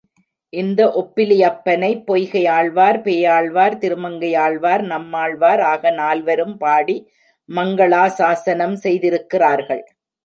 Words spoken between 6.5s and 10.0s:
பாடி மங்களாசாஸனம் செய்திருக்கிறார்கள்.